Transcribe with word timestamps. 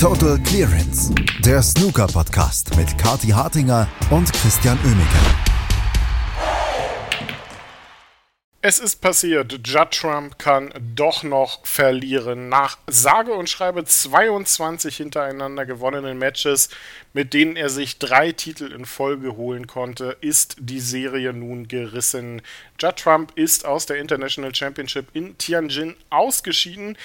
Total 0.00 0.38
Clearance, 0.44 1.12
der 1.44 1.60
Snooker-Podcast 1.60 2.76
mit 2.76 2.96
Kati 2.98 3.30
Hartinger 3.30 3.88
und 4.10 4.32
Christian 4.32 4.78
Oemeke. 4.84 5.18
Es 8.60 8.78
ist 8.78 9.00
passiert, 9.00 9.66
Judd 9.66 9.90
Trump 9.90 10.38
kann 10.38 10.72
doch 10.94 11.24
noch 11.24 11.66
verlieren. 11.66 12.48
Nach 12.48 12.78
sage 12.86 13.32
und 13.32 13.50
schreibe 13.50 13.84
22 13.84 14.96
hintereinander 14.96 15.66
gewonnenen 15.66 16.16
Matches, 16.16 16.68
mit 17.12 17.34
denen 17.34 17.56
er 17.56 17.68
sich 17.68 17.98
drei 17.98 18.30
Titel 18.30 18.70
in 18.70 18.84
Folge 18.84 19.36
holen 19.36 19.66
konnte, 19.66 20.16
ist 20.20 20.58
die 20.60 20.80
Serie 20.80 21.32
nun 21.32 21.66
gerissen. 21.66 22.40
Judd 22.80 22.98
Trump 22.98 23.32
ist 23.34 23.64
aus 23.64 23.86
der 23.86 23.96
International 23.96 24.54
Championship 24.54 25.08
in 25.12 25.36
Tianjin 25.38 25.96
ausgeschieden. 26.08 26.96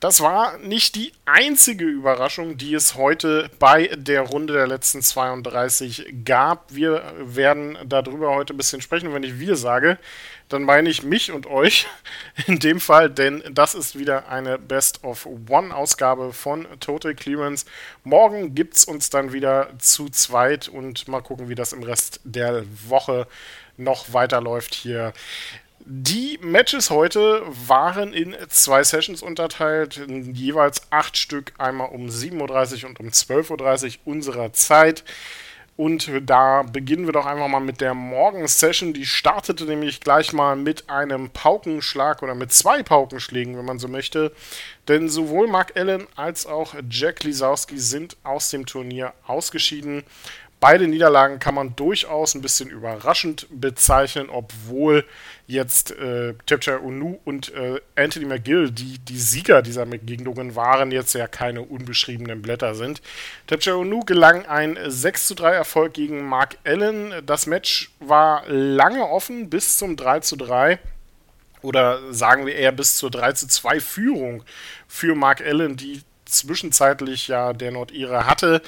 Das 0.00 0.20
war 0.20 0.58
nicht 0.58 0.94
die 0.94 1.12
einzige 1.24 1.84
Überraschung, 1.84 2.56
die 2.56 2.72
es 2.72 2.94
heute 2.94 3.50
bei 3.58 3.88
der 3.96 4.20
Runde 4.20 4.52
der 4.52 4.68
letzten 4.68 5.02
32 5.02 6.22
gab. 6.24 6.72
Wir 6.72 7.02
werden 7.18 7.76
darüber 7.84 8.30
heute 8.30 8.54
ein 8.54 8.56
bisschen 8.56 8.80
sprechen. 8.80 9.12
Wenn 9.12 9.24
ich 9.24 9.40
wir 9.40 9.56
sage, 9.56 9.98
dann 10.48 10.62
meine 10.62 10.88
ich 10.88 11.02
mich 11.02 11.32
und 11.32 11.48
euch 11.48 11.88
in 12.46 12.60
dem 12.60 12.78
Fall, 12.78 13.10
denn 13.10 13.42
das 13.50 13.74
ist 13.74 13.98
wieder 13.98 14.28
eine 14.28 14.56
Best 14.56 15.02
of 15.02 15.26
One 15.48 15.74
Ausgabe 15.74 16.32
von 16.32 16.68
Total 16.78 17.16
Clearance. 17.16 17.66
Morgen 18.04 18.54
gibt 18.54 18.76
es 18.76 18.84
uns 18.84 19.10
dann 19.10 19.32
wieder 19.32 19.70
zu 19.78 20.08
zweit 20.10 20.68
und 20.68 21.08
mal 21.08 21.22
gucken, 21.22 21.48
wie 21.48 21.56
das 21.56 21.72
im 21.72 21.82
Rest 21.82 22.20
der 22.22 22.64
Woche 22.88 23.26
noch 23.76 24.12
weiterläuft 24.12 24.74
hier. 24.74 25.12
Die 25.90 26.38
Matches 26.42 26.90
heute 26.90 27.40
waren 27.66 28.12
in 28.12 28.36
zwei 28.50 28.84
Sessions 28.84 29.22
unterteilt, 29.22 29.98
jeweils 30.34 30.82
acht 30.92 31.16
Stück, 31.16 31.54
einmal 31.56 31.88
um 31.88 32.08
7.30 32.08 32.82
Uhr 32.82 32.90
und 32.90 33.00
um 33.00 33.06
12.30 33.06 33.86
Uhr 34.04 34.12
unserer 34.12 34.52
Zeit. 34.52 35.02
Und 35.78 36.10
da 36.26 36.62
beginnen 36.62 37.06
wir 37.06 37.14
doch 37.14 37.24
einfach 37.24 37.48
mal 37.48 37.60
mit 37.60 37.80
der 37.80 37.94
Morgen-Session. 37.94 38.92
Die 38.92 39.06
startete 39.06 39.64
nämlich 39.64 40.00
gleich 40.00 40.34
mal 40.34 40.56
mit 40.56 40.90
einem 40.90 41.30
Paukenschlag 41.30 42.22
oder 42.22 42.34
mit 42.34 42.52
zwei 42.52 42.82
Paukenschlägen, 42.82 43.56
wenn 43.56 43.64
man 43.64 43.78
so 43.78 43.88
möchte. 43.88 44.32
Denn 44.88 45.08
sowohl 45.08 45.48
Mark 45.48 45.74
Allen 45.74 46.06
als 46.16 46.44
auch 46.44 46.74
Jack 46.90 47.24
Lisowski 47.24 47.78
sind 47.78 48.18
aus 48.24 48.50
dem 48.50 48.66
Turnier 48.66 49.14
ausgeschieden. 49.26 50.02
Beide 50.60 50.88
Niederlagen 50.88 51.38
kann 51.38 51.54
man 51.54 51.76
durchaus 51.76 52.34
ein 52.34 52.42
bisschen 52.42 52.68
überraschend 52.68 53.46
bezeichnen, 53.48 54.28
obwohl 54.28 55.04
jetzt 55.46 55.92
äh, 55.92 56.34
Tepcha 56.46 56.78
Unu 56.78 57.18
und 57.24 57.54
äh, 57.54 57.80
Anthony 57.94 58.26
McGill, 58.26 58.72
die 58.72 58.98
die 58.98 59.18
Sieger 59.18 59.62
dieser 59.62 59.86
Begegnungen 59.86 60.56
waren, 60.56 60.90
jetzt 60.90 61.14
ja 61.14 61.28
keine 61.28 61.62
unbeschriebenen 61.62 62.42
Blätter 62.42 62.74
sind. 62.74 63.02
Tepcha 63.46 63.74
Unu 63.74 64.00
gelang 64.00 64.46
ein 64.46 64.76
6 64.84 65.28
zu 65.28 65.34
3 65.36 65.52
Erfolg 65.52 65.94
gegen 65.94 66.28
Mark 66.28 66.58
Allen. 66.64 67.14
Das 67.24 67.46
Match 67.46 67.92
war 68.00 68.42
lange 68.48 69.08
offen 69.08 69.50
bis 69.50 69.76
zum 69.76 69.96
3 69.96 70.20
zu 70.20 70.34
3 70.34 70.80
oder 71.62 72.12
sagen 72.12 72.46
wir 72.46 72.56
eher 72.56 72.72
bis 72.72 72.96
zur 72.96 73.12
3 73.12 73.32
zu 73.32 73.46
2 73.46 73.78
Führung 73.78 74.42
für 74.88 75.14
Mark 75.14 75.40
Allen, 75.40 75.76
die 75.76 76.02
zwischenzeitlich 76.24 77.28
ja 77.28 77.52
der 77.52 77.70
Nordire 77.70 78.26
hatte 78.26 78.60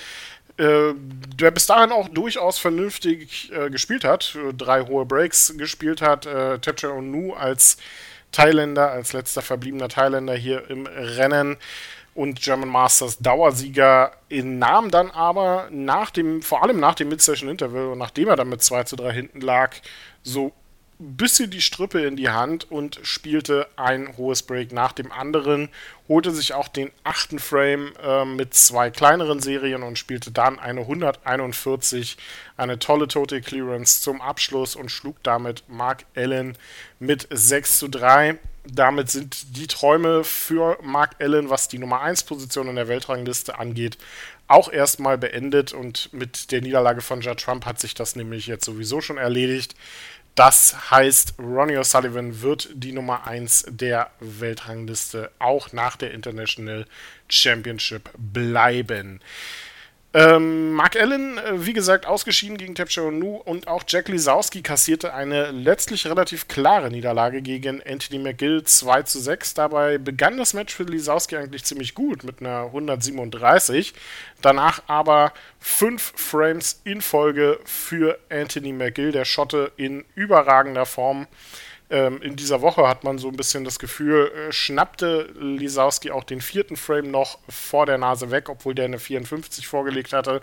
der 0.61 1.51
bis 1.51 1.67
dahin 1.67 1.91
auch 1.93 2.09
durchaus 2.09 2.59
vernünftig 2.59 3.51
äh, 3.53 3.71
gespielt 3.71 4.05
hat, 4.05 4.37
drei 4.57 4.83
hohe 4.83 5.07
Breaks 5.07 5.55
gespielt 5.57 6.03
hat. 6.03 6.27
Äh, 6.27 6.59
Tepcher 6.59 6.95
Onu 6.95 7.33
als 7.33 7.79
Thailänder, 8.33 8.91
als 8.91 9.13
letzter 9.13 9.43
verbliebener 9.43 9.89
Thailänder 9.89 10.35
hier 10.35 10.69
im 10.71 10.87
Rennen 10.87 11.57
und 12.15 12.41
German 12.41 12.69
Masters 12.69 13.19
Dauersieger 13.19 14.13
in 14.29 14.59
nahm 14.59 14.91
dann 14.91 15.11
aber 15.11 15.69
nach 15.71 16.11
dem, 16.11 16.43
vor 16.43 16.63
allem 16.63 16.79
nach 16.79 16.95
dem 16.95 17.09
Mid-Session 17.09 17.49
Interval 17.49 17.87
und 17.87 17.99
nachdem 17.99 18.29
er 18.29 18.37
dann 18.37 18.49
mit 18.49 18.63
2 18.63 18.85
zu 18.85 18.97
3 18.97 19.13
hinten 19.13 19.41
lag, 19.41 19.75
so 20.23 20.53
bisschen 21.01 21.51
die 21.51 21.63
Strüppe 21.63 22.05
in 22.05 22.17
die 22.17 22.29
Hand 22.29 22.71
und 22.71 23.01
spielte 23.03 23.67
ein 23.77 24.17
hohes 24.17 24.43
Break 24.43 24.71
nach 24.73 24.93
dem 24.93 25.11
anderen, 25.11 25.71
holte 26.09 26.31
sich 26.31 26.53
auch 26.53 26.69
den 26.69 26.91
achten 27.05 27.39
Frame 27.39 27.93
äh, 28.03 28.25
mit 28.25 28.53
zwei 28.55 28.91
kleineren 28.91 29.41
Serien 29.41 29.83
und 29.83 29.99
spielte 29.99 30.31
dann 30.31 30.59
eine 30.59 30.83
141, 30.83 32.19
eine 32.57 32.79
tolle 32.79 33.09
Total 33.09 33.41
Clearance 33.41 34.03
zum 34.03 34.21
Abschluss 34.21 34.77
und 34.77 34.91
schlug 34.91 35.17
damit 35.23 35.65
Mark 35.69 36.05
Allen 36.15 36.59
mit 36.99 37.27
6 37.31 37.79
zu 37.79 37.89
3. 37.89 38.39
Damit 38.67 39.11
sind 39.11 39.57
die 39.57 39.67
Träume 39.67 40.23
für 40.23 40.79
Mark 40.83 41.17
Allen, 41.19 41.49
was 41.49 41.69
die 41.69 41.79
Nummer 41.79 42.03
1 42.03 42.25
Position 42.25 42.69
in 42.69 42.77
der 42.77 42.89
Weltrangliste 42.89 43.59
angeht, 43.59 43.97
auch 44.51 44.71
erstmal 44.71 45.17
beendet 45.17 45.73
und 45.73 46.13
mit 46.13 46.51
der 46.51 46.61
Niederlage 46.61 47.03
von 47.03 47.21
Judd 47.21 47.41
Trump 47.41 47.67
hat 47.67 47.79
sich 47.79 47.95
das 47.95 48.17
nämlich 48.17 48.49
jetzt 48.49 48.65
sowieso 48.65 49.01
schon 49.01 49.17
erledigt. 49.17 49.77
Das 50.35 50.91
heißt, 50.91 51.35
Ronnie 51.39 51.77
O'Sullivan 51.77 52.41
wird 52.41 52.71
die 52.73 52.93
Nummer 52.93 53.27
1 53.27 53.67
der 53.69 54.11
Weltrangliste 54.21 55.31
auch 55.39 55.73
nach 55.73 55.97
der 55.97 56.13
International 56.13 56.87
Championship 57.29 58.11
bleiben. 58.17 59.21
Ähm, 60.13 60.73
Mark 60.73 60.97
Allen, 60.97 61.39
äh, 61.39 61.65
wie 61.67 61.73
gesagt, 61.73 62.05
ausgeschieden 62.05 62.57
gegen 62.57 62.75
Tepcho 62.75 63.13
Nu 63.13 63.37
und 63.37 63.69
auch 63.69 63.85
Jack 63.87 64.09
Lisowski 64.09 64.61
kassierte 64.61 65.15
eine 65.15 65.53
letztlich 65.53 66.05
relativ 66.09 66.49
klare 66.49 66.91
Niederlage 66.91 67.43
gegen 67.43 67.81
Anthony 67.87 68.19
McGill 68.19 68.65
2 68.65 69.05
zu 69.05 69.21
6. 69.21 69.55
Dabei 69.55 69.99
begann 69.99 70.37
das 70.37 70.53
Match 70.53 70.75
für 70.75 70.83
Lisowski 70.83 71.37
eigentlich 71.37 71.65
ziemlich 71.65 71.95
gut 71.95 72.25
mit 72.25 72.41
einer 72.41 72.65
137. 72.65 73.95
Danach 74.43 74.83
aber 74.89 75.33
fünf 75.61 76.13
Frames 76.17 76.81
in 76.83 77.03
Folge 77.03 77.61
für 77.65 78.19
Anthony 78.31 78.73
McGill, 78.73 79.13
der 79.13 79.25
Schotte 79.25 79.71
in 79.77 80.05
überragender 80.17 80.87
Form. 80.87 81.29
Ähm, 81.91 82.23
in 82.23 82.37
dieser 82.37 82.63
Woche 82.63 82.87
hat 82.87 83.03
man 83.03 83.19
so 83.19 83.29
ein 83.29 83.37
bisschen 83.37 83.65
das 83.65 83.79
Gefühl, 83.79 84.31
äh, 84.31 84.53
schnappte 84.53 85.33
Lisowski 85.39 86.13
auch 86.13 86.25
den 86.25 86.41
vierten 86.41 86.77
Frame 86.77 87.11
noch 87.11 87.39
vor 87.49 87.85
der 87.85 87.99
Nase 87.99 88.31
weg, 88.31 88.49
obwohl 88.49 88.75
der 88.75 88.85
eine 88.85 89.01
54 89.01 89.67
vorgelegt 89.67 90.13
hatte. 90.13 90.43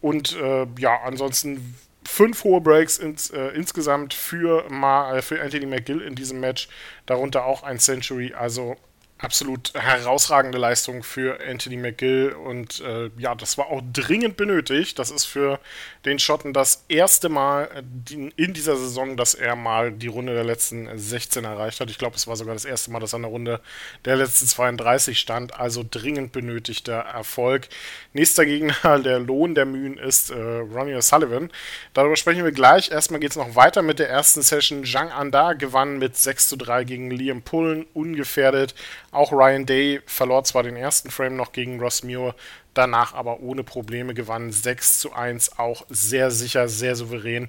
Und 0.00 0.36
äh, 0.36 0.66
ja, 0.78 1.00
ansonsten 1.04 1.76
fünf 2.06 2.44
hohe 2.44 2.60
Breaks 2.60 2.98
ins, 2.98 3.30
äh, 3.30 3.48
insgesamt 3.48 4.14
für, 4.14 4.68
Ma, 4.68 5.16
äh, 5.16 5.22
für 5.22 5.40
Anthony 5.40 5.66
McGill 5.66 6.00
in 6.00 6.14
diesem 6.14 6.40
Match, 6.40 6.68
darunter 7.06 7.44
auch 7.44 7.62
ein 7.62 7.78
Century. 7.78 8.34
Also 8.34 8.76
absolut 9.24 9.72
herausragende 9.74 10.58
Leistung 10.58 11.02
für 11.02 11.38
Anthony 11.48 11.76
McGill 11.76 12.32
und 12.32 12.80
äh, 12.80 13.10
ja, 13.16 13.34
das 13.34 13.58
war 13.58 13.68
auch 13.68 13.82
dringend 13.92 14.36
benötigt. 14.36 14.98
Das 14.98 15.10
ist 15.10 15.24
für 15.24 15.58
den 16.04 16.18
Schotten 16.18 16.52
das 16.52 16.84
erste 16.88 17.28
Mal 17.28 17.68
äh, 17.74 18.30
in 18.36 18.52
dieser 18.52 18.76
Saison, 18.76 19.16
dass 19.16 19.34
er 19.34 19.56
mal 19.56 19.92
die 19.92 20.06
Runde 20.06 20.34
der 20.34 20.44
letzten 20.44 20.88
16 20.96 21.44
erreicht 21.44 21.80
hat. 21.80 21.90
Ich 21.90 21.98
glaube, 21.98 22.16
es 22.16 22.26
war 22.26 22.36
sogar 22.36 22.54
das 22.54 22.64
erste 22.64 22.90
Mal, 22.90 23.00
dass 23.00 23.14
er 23.14 23.16
in 23.16 23.22
der 23.22 23.30
Runde 23.30 23.60
der 24.04 24.16
letzten 24.16 24.46
32 24.46 25.18
stand. 25.18 25.58
Also 25.58 25.84
dringend 25.88 26.32
benötigter 26.32 26.98
Erfolg. 26.98 27.68
Nächster 28.12 28.44
Gegner, 28.44 28.98
der 29.04 29.18
Lohn 29.18 29.54
der 29.54 29.64
Mühen, 29.64 29.98
ist 29.98 30.30
äh, 30.30 30.34
Ronnie 30.34 30.94
O'Sullivan. 30.94 31.50
Darüber 31.94 32.16
sprechen 32.16 32.44
wir 32.44 32.52
gleich. 32.52 32.90
Erstmal 32.90 33.20
geht 33.20 33.30
es 33.30 33.36
noch 33.36 33.56
weiter 33.56 33.82
mit 33.82 33.98
der 33.98 34.10
ersten 34.10 34.42
Session. 34.42 34.84
Zhang 34.84 35.10
Anda 35.10 35.54
gewann 35.54 35.98
mit 35.98 36.16
6 36.16 36.48
zu 36.48 36.56
3 36.56 36.84
gegen 36.84 37.10
Liam 37.10 37.42
Pullen, 37.42 37.86
ungefährdet. 37.94 38.74
Auch 39.14 39.32
Ryan 39.32 39.64
Day 39.64 40.00
verlor 40.06 40.42
zwar 40.44 40.64
den 40.64 40.76
ersten 40.76 41.10
Frame 41.10 41.36
noch 41.36 41.52
gegen 41.52 41.80
Ross 41.80 42.02
Muir, 42.02 42.34
danach 42.74 43.14
aber 43.14 43.40
ohne 43.40 43.62
Probleme 43.62 44.12
gewann 44.12 44.50
6 44.50 44.98
zu 44.98 45.12
1, 45.12 45.58
auch 45.58 45.86
sehr 45.88 46.32
sicher, 46.32 46.68
sehr 46.68 46.96
souverän. 46.96 47.48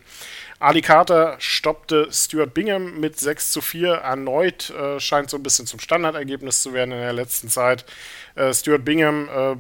Ali 0.60 0.82
Carter 0.82 1.36
stoppte 1.40 2.08
Stuart 2.12 2.54
Bingham 2.54 3.00
mit 3.00 3.20
6 3.20 3.52
zu 3.52 3.62
4. 3.62 3.94
Erneut 3.94 4.70
äh, 4.70 5.00
scheint 5.00 5.30
so 5.30 5.38
ein 5.38 5.44
bisschen 5.44 5.66
zum 5.66 5.80
Standardergebnis 5.80 6.62
zu 6.62 6.74
werden 6.74 6.92
in 6.92 7.00
der 7.00 7.14
letzten 7.14 7.50
Zeit. 7.50 7.84
Äh, 8.36 8.54
Stuart 8.54 8.86
Bingham 8.86 9.28
äh, 9.28 9.56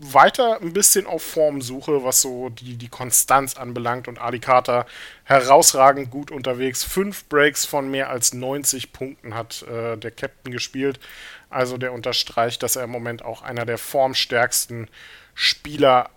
weiter 0.00 0.60
ein 0.62 0.72
bisschen 0.72 1.06
auf 1.06 1.22
Formsuche, 1.22 2.02
was 2.02 2.22
so 2.22 2.48
die, 2.48 2.76
die 2.76 2.88
Konstanz 2.88 3.56
anbelangt 3.56 4.08
und 4.08 4.18
Ali 4.18 4.38
Carter 4.38 4.86
herausragend 5.24 6.10
gut 6.10 6.30
unterwegs. 6.30 6.82
Fünf 6.82 7.26
Breaks 7.26 7.66
von 7.66 7.90
mehr 7.90 8.08
als 8.08 8.32
90 8.32 8.92
Punkten 8.92 9.34
hat 9.34 9.62
äh, 9.62 9.98
der 9.98 10.10
Captain 10.10 10.52
gespielt. 10.52 10.98
Also 11.50 11.76
der 11.76 11.92
unterstreicht, 11.92 12.62
dass 12.62 12.76
er 12.76 12.84
im 12.84 12.90
Moment 12.90 13.22
auch 13.22 13.42
einer 13.42 13.66
der 13.66 13.76
formstärksten 13.76 14.88
Spieler 15.34 16.08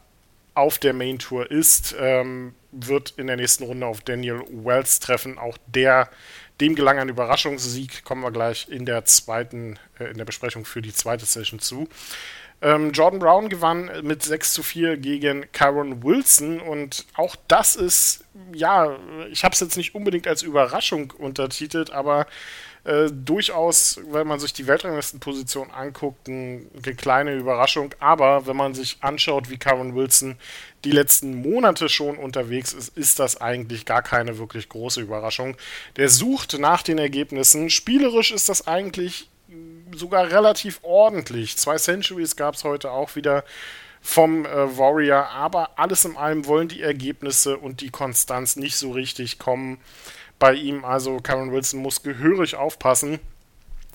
auf 0.54 0.78
der 0.78 0.94
Main 0.94 1.20
Tour 1.20 1.52
ist. 1.52 1.96
Ähm, 2.00 2.56
wird 2.72 3.14
in 3.18 3.28
der 3.28 3.36
nächsten 3.36 3.66
Runde 3.66 3.86
auf 3.86 4.02
Daniel 4.02 4.44
Wells 4.50 5.00
treffen. 5.00 5.38
Auch 5.38 5.58
der, 5.68 6.10
dem 6.62 6.76
gelang 6.76 7.00
ein 7.00 7.10
Überraschungssieg. 7.10 8.04
Kommen 8.06 8.22
wir 8.22 8.32
gleich 8.32 8.68
in 8.70 8.86
der 8.86 9.04
zweiten, 9.06 9.78
äh, 10.00 10.06
in 10.06 10.18
der 10.18 10.26
Besprechung 10.26 10.64
für 10.64 10.82
die 10.82 10.94
zweite 10.94 11.26
Session 11.26 11.60
zu. 11.60 11.90
Ähm, 12.64 12.92
Jordan 12.94 13.20
Brown 13.20 13.50
gewann 13.50 13.92
mit 14.04 14.24
6 14.24 14.54
zu 14.54 14.64
4 14.64 14.98
gegen 14.98 15.52
Kyron 15.52 16.02
Wilson 16.04 16.60
und 16.62 17.06
auch 17.14 17.36
das 17.48 17.76
ist, 17.76 18.24
ja, 18.54 18.98
ich 19.30 19.44
habe 19.44 19.54
es 19.54 19.60
jetzt 19.60 19.78
nicht 19.78 19.94
unbedingt 19.94 20.28
als 20.28 20.42
Überraschung 20.42 21.12
untertitelt, 21.12 21.92
aber 21.92 22.26
Äh, 22.86 23.10
durchaus, 23.14 24.02
wenn 24.12 24.28
man 24.28 24.42
sich 24.42 24.52
die 24.52 24.68
Weltranglistenposition 24.68 25.72
anguckt, 25.72 26.28
eine 26.28 26.66
kleine 26.98 27.34
Überraschung. 27.34 27.96
Aber 28.00 28.46
wenn 28.46 28.58
man 28.58 28.74
sich 28.74 28.98
anschaut, 29.00 29.50
wie 29.50 29.58
Karen 29.58 29.96
Wilson 29.96 30.36
die 30.84 30.92
letzten 30.92 31.42
Monate 31.42 31.88
schon 31.88 32.18
unterwegs 32.18 32.74
ist, 32.74 32.98
ist 32.98 33.20
das 33.20 33.40
eigentlich 33.40 33.86
gar 33.86 34.02
keine 34.02 34.38
wirklich 34.38 34.68
große 34.68 35.00
Überraschung. 35.00 35.56
Der 35.96 36.10
sucht 36.10 36.60
nach 36.60 36.84
den 36.84 36.98
Ergebnissen. 36.98 37.70
Spielerisch 37.70 38.32
ist 38.34 38.50
das 38.50 38.68
eigentlich 38.68 39.30
sogar 39.96 40.30
relativ 40.32 40.80
ordentlich. 40.84 41.58
Zwei 41.58 41.78
Centuries 41.78 42.36
gab 42.36 42.56
es 42.56 42.64
heute 42.64 42.92
auch 42.92 43.16
wieder 43.16 43.44
vom 44.02 44.46
äh, 44.46 44.78
Warrior, 44.78 45.30
aber 45.30 45.80
alles 45.80 46.04
in 46.04 46.18
allem 46.18 46.46
wollen 46.46 46.68
die 46.68 46.82
Ergebnisse 46.82 47.58
und 47.58 47.80
die 47.80 47.90
Konstanz 47.90 48.58
nicht 48.58 48.76
so 48.76 48.92
richtig 48.92 49.40
kommen 49.40 49.80
bei 50.40 50.54
ihm. 50.56 50.84
Also 50.84 51.18
Karen 51.18 51.54
Wilson 51.54 51.82
muss 51.82 52.04
gehörig 52.04 52.56
aufpassen, 52.56 53.20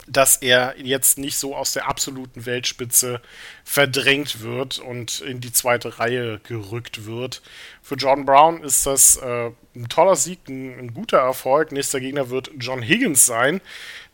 dass 0.06 0.36
er 0.36 0.74
jetzt 0.78 1.18
nicht 1.18 1.36
so 1.36 1.54
aus 1.54 1.74
der 1.74 1.88
absoluten 1.88 2.46
Weltspitze 2.46 3.20
verdrängt 3.64 4.40
wird 4.40 4.78
und 4.78 5.20
in 5.20 5.40
die 5.40 5.52
zweite 5.52 5.98
Reihe 5.98 6.40
gerückt 6.40 7.04
wird. 7.04 7.42
Für 7.82 7.96
John 7.96 8.24
Brown 8.24 8.62
ist 8.62 8.86
das 8.86 9.16
äh, 9.16 9.50
ein 9.76 9.88
toller 9.90 10.16
Sieg, 10.16 10.48
ein, 10.48 10.78
ein 10.78 10.94
guter 10.94 11.18
Erfolg. 11.18 11.70
Nächster 11.72 12.00
Gegner 12.00 12.30
wird 12.30 12.50
John 12.58 12.80
Higgins 12.80 13.26
sein. 13.26 13.60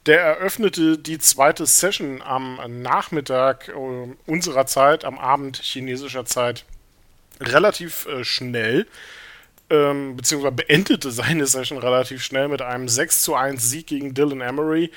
Der 0.07 0.21
eröffnete 0.21 0.99
die 0.99 1.19
zweite 1.19 1.65
Session 1.65 2.21
am 2.21 2.59
Nachmittag 2.83 3.69
äh, 3.69 3.73
unserer 4.27 4.67
Zeit, 4.67 5.05
am 5.05 5.19
Abend 5.19 5.57
chinesischer 5.57 6.27
Zeit, 6.27 6.67
relativ 7.41 8.07
äh, 8.07 8.23
schnell, 8.23 8.87
ähm, 9.71 10.17
beziehungsweise 10.17 10.53
beendete 10.53 11.11
seine 11.11 11.47
Session 11.47 11.79
relativ 11.79 12.23
schnell 12.23 12.49
mit 12.49 12.61
einem 12.61 12.89
6 12.89 13.23
zu 13.23 13.35
1 13.35 13.71
Sieg 13.71 13.87
gegen 13.87 14.13
Dylan 14.13 14.43
Emery. 14.43 14.91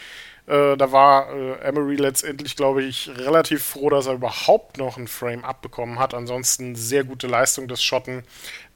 Äh, 0.48 0.78
da 0.78 0.92
war 0.92 1.30
äh, 1.34 1.60
Emery 1.68 1.96
letztendlich, 1.96 2.56
glaube 2.56 2.84
ich, 2.84 3.10
relativ 3.16 3.64
froh, 3.64 3.90
dass 3.90 4.08
er 4.08 4.14
überhaupt 4.14 4.78
noch 4.78 4.98
ein 4.98 5.08
Frame 5.08 5.44
abbekommen 5.44 6.00
hat. 6.00 6.14
Ansonsten 6.14 6.76
sehr 6.76 7.04
gute 7.04 7.28
Leistung 7.28 7.68
des 7.68 7.84
Schotten 7.84 8.24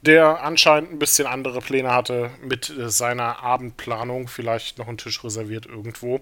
der 0.02 0.44
anscheinend 0.44 0.92
ein 0.92 1.00
bisschen 1.00 1.28
andere 1.28 1.62
Pläne 1.62 1.94
hatte 1.94 2.32
mit 2.42 2.70
äh, 2.70 2.90
seiner 2.90 3.44
Abendplanung, 3.44 4.28
vielleicht 4.28 4.78
noch 4.78 4.88
einen 4.88 4.98
Tisch 4.98 5.24
reserviert 5.24 5.66
irgendwo. 5.66 6.22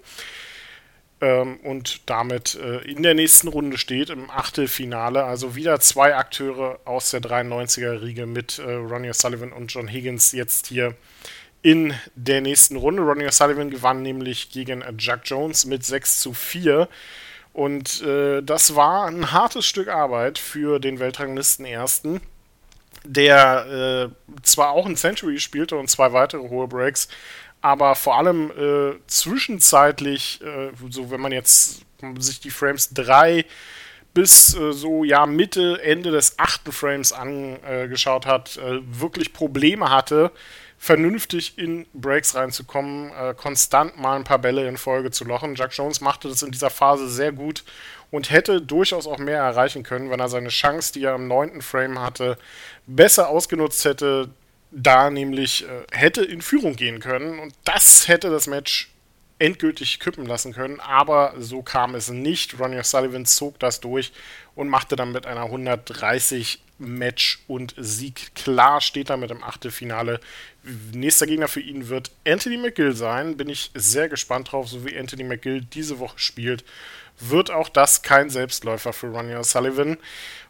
Ähm, 1.21 1.57
und 1.63 2.09
damit 2.09 2.55
äh, 2.55 2.79
in 2.79 3.03
der 3.03 3.13
nächsten 3.13 3.47
Runde 3.47 3.77
steht 3.77 4.09
im 4.09 4.29
Achtelfinale. 4.29 5.23
Also 5.23 5.55
wieder 5.55 5.79
zwei 5.79 6.15
Akteure 6.15 6.79
aus 6.85 7.11
der 7.11 7.21
93er-Riege 7.21 8.25
mit 8.25 8.59
äh, 8.59 8.71
Ronnie 8.71 9.09
O'Sullivan 9.09 9.51
und 9.51 9.73
John 9.73 9.87
Higgins 9.87 10.31
jetzt 10.31 10.67
hier 10.67 10.95
in 11.61 11.93
der 12.15 12.41
nächsten 12.41 12.75
Runde. 12.75 13.01
Ronnie 13.01 13.27
O'Sullivan 13.27 13.69
gewann 13.69 14.01
nämlich 14.01 14.49
gegen 14.51 14.83
Jack 14.97 15.21
Jones 15.25 15.65
mit 15.65 15.85
6 15.85 16.21
zu 16.21 16.33
4. 16.33 16.87
Und 17.53 18.01
äh, 18.01 18.41
das 18.41 18.75
war 18.75 19.07
ein 19.07 19.31
hartes 19.31 19.65
Stück 19.65 19.87
Arbeit 19.87 20.37
für 20.37 20.79
den 20.79 20.99
Weltranglisten 20.99 21.65
Ersten 21.65 22.21
der 23.03 24.11
äh, 24.11 24.41
zwar 24.43 24.71
auch 24.71 24.85
ein 24.85 24.95
Century 24.95 25.39
spielte 25.39 25.75
und 25.77 25.89
zwei 25.89 26.13
weitere 26.13 26.49
hohe 26.49 26.67
Breaks, 26.67 27.07
aber 27.61 27.95
vor 27.95 28.17
allem 28.17 28.51
äh, 28.51 28.99
zwischenzeitlich, 29.07 30.41
äh, 30.41 30.71
so 30.89 31.11
wenn 31.11 31.21
man 31.21 31.31
jetzt 31.31 31.81
sich 32.19 32.39
die 32.39 32.51
Frames 32.51 32.93
3 32.93 33.45
bis 34.13 34.55
äh, 34.55 34.73
so 34.73 35.03
ja 35.03 35.25
Mitte, 35.25 35.81
Ende 35.83 36.11
des 36.11 36.37
achten 36.37 36.71
Frames 36.71 37.13
angeschaut 37.13 38.25
hat, 38.25 38.57
äh, 38.57 38.79
wirklich 38.83 39.33
Probleme 39.33 39.89
hatte, 39.89 40.31
vernünftig 40.77 41.57
in 41.57 41.85
Breaks 41.93 42.35
reinzukommen, 42.35 43.11
äh, 43.11 43.33
konstant 43.35 43.99
mal 43.99 44.15
ein 44.15 44.23
paar 44.23 44.39
Bälle 44.39 44.67
in 44.67 44.77
Folge 44.77 45.11
zu 45.11 45.25
lochen. 45.25 45.55
Jack 45.55 45.73
Jones 45.73 45.99
machte 45.99 46.29
das 46.29 46.41
in 46.41 46.51
dieser 46.51 46.69
Phase 46.69 47.09
sehr 47.09 47.33
gut 47.33 47.63
und 48.11 48.31
hätte 48.31 48.61
durchaus 48.61 49.05
auch 49.05 49.19
mehr 49.19 49.39
erreichen 49.39 49.83
können, 49.83 50.09
wenn 50.09 50.19
er 50.19 50.29
seine 50.29 50.49
Chance, 50.49 50.93
die 50.93 51.03
er 51.03 51.15
im 51.15 51.27
neunten 51.27 51.61
Frame 51.61 51.99
hatte, 51.99 52.37
besser 52.87 53.27
ausgenutzt 53.27 53.83
hätte, 53.85 54.29
da 54.71 55.09
nämlich 55.09 55.67
äh, 55.67 55.83
hätte 55.91 56.23
in 56.23 56.41
Führung 56.41 56.75
gehen 56.75 56.99
können 56.99 57.39
und 57.39 57.53
das 57.65 58.07
hätte 58.07 58.29
das 58.29 58.47
Match 58.47 58.89
endgültig 59.39 59.99
kippen 59.99 60.25
lassen 60.25 60.53
können, 60.53 60.79
aber 60.79 61.33
so 61.39 61.61
kam 61.61 61.95
es 61.95 62.09
nicht. 62.09 62.59
Ronnie 62.59 62.77
O'Sullivan 62.77 63.25
zog 63.25 63.57
das 63.59 63.79
durch 63.79 64.11
und 64.55 64.67
machte 64.67 64.95
dann 64.95 65.11
mit 65.11 65.25
einer 65.25 65.43
130 65.43 66.61
Match 66.77 67.39
und 67.47 67.75
Sieg 67.77 68.33
klar, 68.35 68.81
steht 68.81 69.09
damit 69.09 69.31
im 69.31 69.43
Achtelfinale. 69.43 70.19
Nächster 70.93 71.25
Gegner 71.27 71.47
für 71.47 71.59
ihn 71.59 71.89
wird 71.89 72.11
Anthony 72.25 72.57
McGill 72.57 72.95
sein. 72.95 73.37
Bin 73.37 73.49
ich 73.49 73.71
sehr 73.73 74.09
gespannt 74.09 74.51
drauf, 74.51 74.67
so 74.69 74.85
wie 74.85 74.97
Anthony 74.97 75.23
McGill 75.23 75.61
diese 75.61 75.99
Woche 75.99 76.19
spielt 76.19 76.63
wird 77.19 77.51
auch 77.51 77.69
das 77.69 78.01
kein 78.01 78.29
Selbstläufer 78.29 78.93
für 78.93 79.07
Ronnie 79.07 79.35
O'Sullivan. 79.35 79.97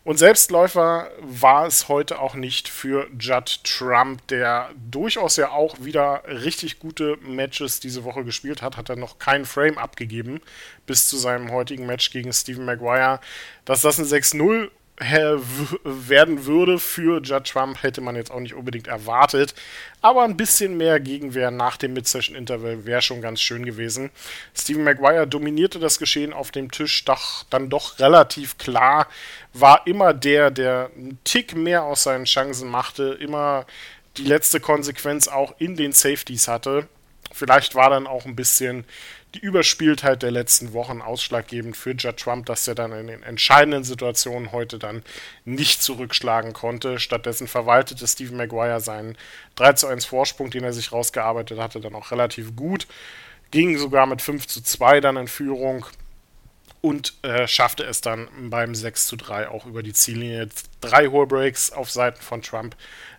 Und 0.03 0.17
Selbstläufer 0.17 1.11
war 1.19 1.67
es 1.67 1.87
heute 1.87 2.19
auch 2.19 2.33
nicht 2.33 2.69
für 2.69 3.07
Judd 3.19 3.63
Trump, 3.63 4.25
der 4.27 4.69
durchaus 4.89 5.35
ja 5.35 5.51
auch 5.51 5.75
wieder 5.81 6.23
richtig 6.25 6.79
gute 6.79 7.17
Matches 7.17 7.79
diese 7.79 8.03
Woche 8.05 8.23
gespielt 8.23 8.61
hat. 8.61 8.77
Hat 8.77 8.89
er 8.89 8.95
noch 8.95 9.19
keinen 9.19 9.45
Frame 9.45 9.77
abgegeben 9.77 10.41
bis 10.85 11.07
zu 11.09 11.17
seinem 11.17 11.51
heutigen 11.51 11.85
Match 11.85 12.11
gegen 12.11 12.31
Stephen 12.31 12.65
Maguire. 12.65 13.19
Dass 13.65 13.81
das 13.81 13.99
ein 13.99 14.05
6-0 14.05 14.71
werden 14.99 16.45
würde 16.45 16.77
für 16.77 17.21
Judge 17.21 17.51
Trump, 17.53 17.81
hätte 17.83 18.01
man 18.01 18.15
jetzt 18.15 18.31
auch 18.31 18.39
nicht 18.39 18.53
unbedingt 18.53 18.87
erwartet. 18.87 19.55
Aber 20.01 20.23
ein 20.23 20.35
bisschen 20.35 20.77
mehr 20.77 20.99
Gegenwehr 20.99 21.51
nach 21.51 21.77
dem 21.77 21.93
Mid-Session-Interval 21.93 22.85
wäre 22.85 23.01
schon 23.01 23.21
ganz 23.21 23.39
schön 23.41 23.65
gewesen. 23.65 24.11
Stephen 24.53 24.83
Maguire 24.83 25.25
dominierte 25.25 25.79
das 25.79 25.99
Geschehen 25.99 26.33
auf 26.33 26.51
dem 26.51 26.69
Tisch 26.71 27.05
doch, 27.05 27.43
dann 27.49 27.69
doch 27.69 27.99
relativ 27.99 28.57
klar. 28.57 29.07
War 29.53 29.87
immer 29.87 30.13
der, 30.13 30.51
der 30.51 30.91
einen 30.95 31.17
Tick 31.23 31.55
mehr 31.55 31.83
aus 31.83 32.03
seinen 32.03 32.25
Chancen 32.25 32.69
machte, 32.69 33.17
immer 33.19 33.65
die 34.17 34.25
letzte 34.25 34.59
Konsequenz 34.59 35.27
auch 35.27 35.55
in 35.59 35.77
den 35.77 35.93
Safeties 35.93 36.47
hatte. 36.47 36.87
Vielleicht 37.31 37.75
war 37.75 37.89
dann 37.89 38.07
auch 38.07 38.25
ein 38.25 38.35
bisschen 38.35 38.85
die 39.35 39.39
Überspieltheit 39.39 40.23
der 40.23 40.31
letzten 40.31 40.73
Wochen 40.73 41.01
ausschlaggebend 41.01 41.77
für 41.77 41.91
Judd 41.91 42.17
Trump, 42.17 42.47
dass 42.47 42.67
er 42.67 42.75
dann 42.75 42.91
in 42.93 43.07
den 43.07 43.23
entscheidenden 43.23 43.83
Situationen 43.83 44.51
heute 44.51 44.79
dann 44.79 45.03
nicht 45.45 45.83
zurückschlagen 45.83 46.53
konnte. 46.53 46.99
Stattdessen 46.99 47.47
verwaltete 47.47 48.07
Stephen 48.07 48.37
Maguire 48.37 48.79
seinen 48.79 49.17
3 49.55 49.73
zu 49.73 49.87
1 49.87 50.05
Vorsprung, 50.05 50.49
den 50.49 50.63
er 50.63 50.73
sich 50.73 50.91
rausgearbeitet 50.91 51.59
hatte, 51.59 51.79
dann 51.79 51.95
auch 51.95 52.11
relativ 52.11 52.55
gut. 52.55 52.87
Ging 53.51 53.77
sogar 53.77 54.07
mit 54.07 54.21
5 54.21 54.47
zu 54.47 54.63
2 54.63 54.99
dann 55.01 55.17
in 55.17 55.27
Führung 55.27 55.85
und 56.81 57.13
äh, 57.23 57.47
schaffte 57.47 57.83
es 57.83 58.01
dann 58.01 58.27
beim 58.49 58.73
6 58.73 59.07
zu 59.07 59.15
3 59.15 59.49
auch 59.49 59.65
über 59.65 59.83
die 59.83 59.93
Ziellinie. 59.93 60.49
Drei 60.81 61.07
hohe 61.07 61.27
Breaks 61.27 61.71
auf 61.71 61.91
Seiten 61.91 62.21
von 62.21 62.41
Trump 62.41 62.75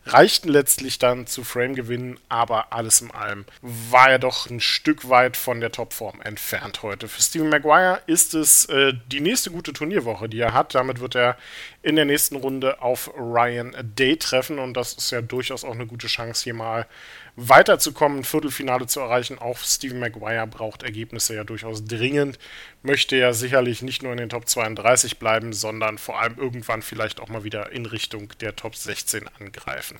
reichten 0.07 0.49
letztlich 0.49 0.99
dann 0.99 1.27
zu 1.27 1.45
Frame-Gewinnen, 1.45 2.19
aber 2.29 2.73
alles 2.73 3.03
in 3.03 3.11
allem 3.11 3.45
war 3.61 4.11
er 4.11 4.19
doch 4.19 4.49
ein 4.49 4.61
Stück 4.61 5.09
weit 5.11 5.37
von 5.37 5.61
der 5.61 5.73
Topform 5.73 6.23
entfernt 6.23 6.83
heute. 6.83 7.07
Für 7.07 7.21
Steven 7.21 7.51
Maguire 7.51 8.01
ist 8.07 8.35
es 8.35 8.65
äh, 8.67 8.95
die 9.13 9.21
nächste 9.21 9.51
gute 9.51 9.73
Turnierwoche, 9.73 10.29
die 10.29 10.41
er 10.41 10.55
hat. 10.55 10.75
Damit 10.75 11.01
wird 11.01 11.17
er 11.17 11.37
in 11.83 11.97
der 11.97 12.07
nächsten 12.07 12.37
Runde 12.37 12.81
auf 12.81 13.11
Ryan 13.15 13.75
Day 13.83 14.17
treffen 14.17 14.59
und 14.59 14.75
das 14.75 14.95
ist 14.95 15.11
ja 15.11 15.21
durchaus 15.21 15.65
auch 15.65 15.75
eine 15.75 15.87
gute 15.87 16.07
Chance, 16.07 16.45
hier 16.45 16.55
mal 16.55 16.87
weiterzukommen, 17.37 18.19
ein 18.19 18.25
Viertelfinale 18.25 18.87
zu 18.87 19.01
erreichen. 19.01 19.39
Auch 19.39 19.59
Steven 19.59 19.99
Maguire 19.99 20.47
braucht 20.47 20.83
Ergebnisse 20.83 21.35
ja 21.35 21.45
durchaus 21.45 21.85
dringend, 21.85 22.39
möchte 22.83 23.17
ja 23.17 23.33
sicherlich 23.51 23.83
nicht 23.83 24.05
nur 24.05 24.13
in 24.13 24.19
den 24.19 24.29
Top 24.29 24.49
32 24.49 25.19
bleiben, 25.19 25.53
sondern 25.53 25.99
vor 25.99 26.21
allem 26.21 26.39
irgendwann 26.39 26.83
vielleicht 26.83 27.19
auch 27.19 27.29
mal 27.29 27.43
wieder 27.43 27.73
in 27.73 27.85
Richtung 27.85 28.33
der 28.41 28.55
Top 28.55 28.77
16 28.77 29.27
angreifen. 29.41 29.99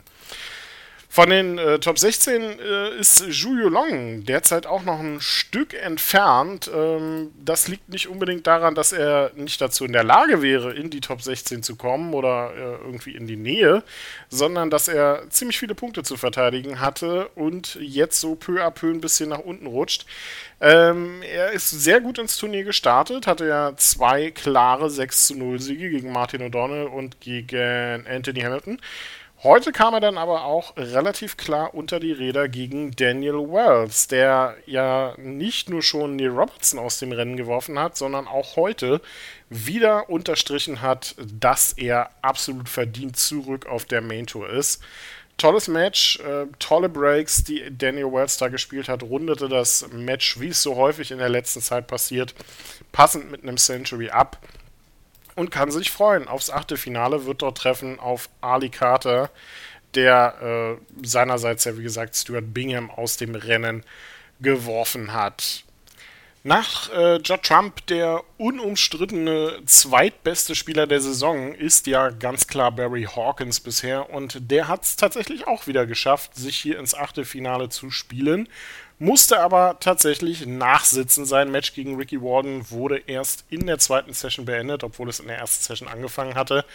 Von 1.13 1.29
den 1.29 1.59
äh, 1.59 1.81
Top 1.81 1.99
16 1.99 2.61
äh, 2.61 2.97
ist 3.01 3.17
Zhu 3.33 3.57
Long 3.57 4.25
derzeit 4.25 4.65
auch 4.65 4.85
noch 4.85 5.01
ein 5.01 5.21
Stück 5.21 5.75
entfernt. 5.75 6.71
Ähm, 6.73 7.33
das 7.45 7.67
liegt 7.67 7.89
nicht 7.89 8.07
unbedingt 8.07 8.47
daran, 8.47 8.77
dass 8.77 8.93
er 8.93 9.33
nicht 9.35 9.61
dazu 9.61 9.85
in 9.85 9.93
der 9.93 10.05
Lage 10.05 10.41
wäre, 10.41 10.73
in 10.73 10.89
die 10.89 11.01
Top 11.01 11.21
16 11.21 11.65
zu 11.65 11.75
kommen 11.75 12.15
oder 12.15 12.53
äh, 12.55 12.85
irgendwie 12.85 13.17
in 13.17 13.27
die 13.27 13.35
Nähe, 13.35 13.83
sondern 14.29 14.71
dass 14.71 14.87
er 14.87 15.29
ziemlich 15.31 15.59
viele 15.59 15.75
Punkte 15.75 16.05
zu 16.05 16.17
verteidigen 16.17 16.79
hatte 16.79 17.27
und 17.35 17.75
jetzt 17.81 18.21
so 18.21 18.37
peu 18.37 18.65
à 18.65 18.71
peu 18.71 18.93
ein 18.93 19.01
bisschen 19.01 19.31
nach 19.31 19.41
unten 19.41 19.67
rutscht. 19.67 20.07
Ähm, 20.61 21.23
er 21.23 21.51
ist 21.51 21.71
sehr 21.71 22.01
gut 22.01 22.19
ins 22.21 22.37
Turnier 22.37 22.63
gestartet, 22.63 23.27
hatte 23.27 23.49
ja 23.49 23.73
zwei 23.77 24.31
klare 24.31 24.89
6 24.89 25.27
zu 25.27 25.35
0 25.35 25.59
Siege 25.59 25.91
gegen 25.91 26.13
Martin 26.13 26.43
O'Donnell 26.43 26.85
und 26.85 27.21
gegen 27.21 28.07
Anthony 28.07 28.43
Hamilton. 28.43 28.79
Heute 29.43 29.73
kam 29.73 29.95
er 29.95 30.01
dann 30.01 30.19
aber 30.19 30.45
auch 30.45 30.77
relativ 30.77 31.39
klar 31.39 31.73
unter 31.73 31.99
die 31.99 32.13
Räder 32.13 32.47
gegen 32.47 32.91
Daniel 32.91 33.51
Wells, 33.51 34.07
der 34.07 34.55
ja 34.67 35.15
nicht 35.17 35.71
nur 35.71 35.81
schon 35.81 36.17
Neil 36.17 36.29
Robertson 36.29 36.79
aus 36.79 36.99
dem 36.99 37.11
Rennen 37.13 37.39
geworfen 37.39 37.79
hat, 37.79 37.97
sondern 37.97 38.29
auch 38.29 38.57
heute 38.57 39.01
wieder 39.49 40.11
unterstrichen 40.11 40.83
hat, 40.83 41.15
dass 41.19 41.73
er 41.73 42.11
absolut 42.21 42.69
verdient 42.69 43.17
zurück 43.17 43.65
auf 43.65 43.87
der 43.87 44.03
Main 44.03 44.27
Tour 44.27 44.51
ist. 44.51 44.83
tolles 45.39 45.69
Match, 45.69 46.21
äh, 46.21 46.47
tolle 46.59 46.91
Breaks, 46.91 47.43
die 47.43 47.65
Daniel 47.71 48.13
Wells 48.13 48.37
da 48.37 48.49
gespielt 48.49 48.91
hat, 48.91 49.03
rundete 49.03 49.49
das 49.49 49.89
Match, 49.91 50.39
wie 50.39 50.49
es 50.49 50.63
so 50.63 50.77
häufig 50.77 51.13
in 51.13 51.19
der 51.19 51.31
letzten 51.31 51.63
Zeit 51.63 51.87
passiert, 51.87 52.35
passend 52.93 53.31
mit 53.31 53.43
einem 53.43 53.57
Century 53.57 54.11
ab 54.11 54.37
und 55.35 55.51
kann 55.51 55.71
sich 55.71 55.91
freuen. 55.91 56.29
Aufs 56.29 56.51
Achtelfinale 56.51 57.27
wird 57.27 57.43
dort 57.43 57.59
treffen 57.59 57.99
auf 57.99 58.29
Ali 58.41 58.71
Carter, 58.71 59.31
der 59.95 60.79
äh, 60.81 61.07
seinerseits 61.07 61.65
ja, 61.65 61.77
wie 61.77 61.83
gesagt, 61.83 62.17
Stuart 62.17 62.55
Bingham 62.55 62.91
aus 62.91 63.17
dem 63.17 63.35
Rennen 63.35 63.85
geworfen 64.41 65.13
hat. 65.13 65.65
Nach 66.43 66.91
äh, 66.93 67.17
Judd 67.17 67.43
Trump, 67.43 67.87
der 67.89 68.23
unumstrittene 68.39 69.61
zweitbeste 69.67 70.55
Spieler 70.55 70.87
der 70.87 71.03
Saison, 71.03 71.53
ist 71.53 71.87
ja 71.87 72.09
ganz 72.09 72.47
klar 72.47 72.73
Barry 72.73 73.03
Hawkins 73.05 73.61
bisher 73.61 74.09
und 74.09 74.51
der 74.51 74.67
hat 74.67 74.85
es 74.85 74.97
tatsächlich 74.97 75.47
auch 75.47 75.67
wieder 75.67 75.85
geschafft, 75.85 76.37
sich 76.37 76.57
hier 76.57 76.79
ins 76.79 76.95
Achtelfinale 76.95 77.69
zu 77.69 77.91
spielen 77.91 78.49
musste 79.01 79.41
aber 79.41 79.79
tatsächlich 79.81 80.47
nachsitzen. 80.47 81.25
Sein 81.25 81.51
Match 81.51 81.73
gegen 81.73 81.97
Ricky 81.97 82.21
Warden 82.21 82.71
wurde 82.71 82.99
erst 82.99 83.47
in 83.49 83.67
der 83.67 83.79
zweiten 83.79 84.13
Session 84.13 84.45
beendet, 84.45 84.85
obwohl 84.85 85.09
es 85.09 85.21
in 85.21 85.27
der 85.27 85.39
ersten 85.39 85.65
Session 85.65 85.89
angefangen 85.89 86.35
hatte. 86.35 86.67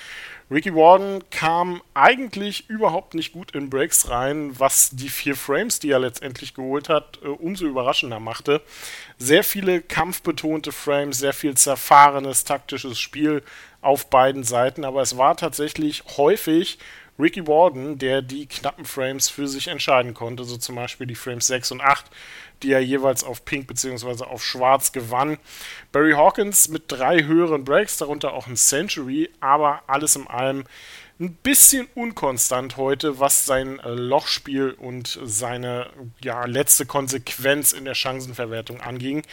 Ricky 0.50 0.74
Warden 0.74 1.24
kam 1.29 1.84
eigentlich 1.94 2.67
überhaupt 2.67 3.13
nicht 3.13 3.32
gut 3.32 3.51
in 3.51 3.70
Breaks 3.70 4.10
rein, 4.10 4.60
was 4.60 4.89
die 4.91 5.10
vier 5.10 5.36
Frames, 5.36 5.77
die 5.77 5.91
er 5.91 6.00
letztendlich 6.00 6.55
geholt 6.55 6.89
hat, 6.89 7.20
äh, 7.24 7.27
umso 7.27 7.67
überraschender 7.67 8.20
machte. 8.20 8.62
Sehr 9.20 9.44
viele 9.44 9.82
kampfbetonte 9.82 10.72
Frames, 10.72 11.20
sehr 11.20 11.34
viel 11.34 11.55
zerfahrenes 11.55 12.44
taktisches 12.44 13.00
Spiel 13.00 13.44
auf 13.82 14.10
beiden 14.10 14.44
Seiten, 14.44 14.84
aber 14.84 15.03
es 15.03 15.15
war 15.15 15.38
tatsächlich 15.38 16.03
häufig 16.17 16.79
Ricky 17.18 17.48
Warden, 17.48 17.98
der 17.98 18.22
die 18.22 18.46
knappen 18.46 18.86
Frames 18.86 19.30
für 19.30 19.48
sich 19.48 19.68
entscheiden 19.68 20.14
konnte, 20.14 20.44
so 20.44 20.58
zum 20.58 20.76
Beispiel 20.76 21.08
die 21.08 21.16
Frames 21.16 21.48
6 21.48 21.72
und 21.72 21.82
8, 21.82 22.06
die 22.62 22.72
er 22.72 22.82
jeweils 22.82 23.24
auf 23.24 23.46
Pink 23.46 23.68
bzw. 23.68 24.26
auf 24.26 24.44
Schwarz 24.44 24.92
gewann. 24.92 25.38
Barry 25.92 26.12
Hawkins 26.12 26.68
mit 26.68 26.84
drei 26.88 27.24
höheren 27.24 27.64
Breaks, 27.64 27.98
darunter 27.98 28.34
auch 28.34 28.48
ein 28.48 28.58
Century, 28.58 29.30
aber 29.40 29.84
alles 29.88 30.16
in 30.16 30.28
allem 30.28 30.66
ein 31.20 31.34
bisschen 31.36 31.88
unkonstant 31.96 32.76
heute, 32.76 33.20
was 33.20 33.46
sein 33.46 33.80
äh, 33.80 33.90
Lochspiel 33.90 34.72
und 34.72 35.18
seine 35.24 35.90
ja, 36.22 36.46
letzte 36.46 36.86
Konsequenz 36.86 37.72
in 37.72 37.86
der 37.86 37.96
Chancenverwertung 37.96 38.82
anging 38.82 39.24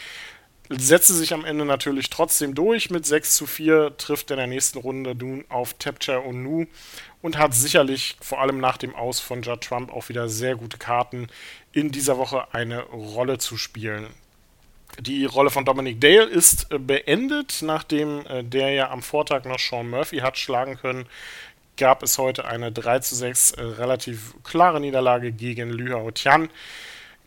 setzte 0.69 1.13
sich 1.13 1.33
am 1.33 1.45
Ende 1.45 1.65
natürlich 1.65 2.09
trotzdem 2.09 2.55
durch. 2.55 2.89
Mit 2.89 3.05
6 3.05 3.35
zu 3.35 3.45
4 3.45 3.97
trifft 3.97 4.31
er 4.31 4.35
in 4.35 4.39
der 4.39 4.47
nächsten 4.47 4.79
Runde 4.79 5.15
Dune 5.15 5.45
auf 5.49 5.73
Tapcher 5.75 6.23
und 6.23 6.43
Nu 6.43 6.67
und 7.21 7.37
hat 7.37 7.53
sicherlich 7.53 8.17
vor 8.21 8.41
allem 8.41 8.59
nach 8.59 8.77
dem 8.77 8.95
Aus 8.95 9.19
von 9.19 9.41
Judd 9.41 9.61
Trump 9.61 9.91
auch 9.91 10.09
wieder 10.09 10.29
sehr 10.29 10.55
gute 10.55 10.77
Karten, 10.77 11.27
in 11.71 11.91
dieser 11.91 12.17
Woche 12.17 12.53
eine 12.53 12.83
Rolle 12.83 13.37
zu 13.37 13.57
spielen. 13.57 14.07
Die 14.99 15.25
Rolle 15.25 15.49
von 15.49 15.65
Dominic 15.65 15.99
Dale 15.99 16.25
ist 16.25 16.71
äh, 16.71 16.77
beendet, 16.77 17.59
nachdem 17.61 18.25
äh, 18.27 18.43
der 18.43 18.71
ja 18.71 18.91
am 18.91 19.01
Vortag 19.01 19.45
noch 19.45 19.59
Sean 19.59 19.89
Murphy 19.89 20.17
hat 20.17 20.37
schlagen 20.37 20.77
können. 20.77 21.07
Gab 21.77 22.03
es 22.03 22.19
heute 22.19 22.45
eine 22.45 22.71
3 22.71 22.99
zu 22.99 23.15
6 23.15 23.51
äh, 23.51 23.61
relativ 23.63 24.35
klare 24.43 24.79
Niederlage 24.79 25.31
gegen 25.31 25.71
Lü 25.71 25.91
Hao 25.93 26.11
Tian 26.11 26.49